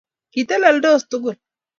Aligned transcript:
Kiteleldosi 0.33 1.03
tugul 1.09 1.37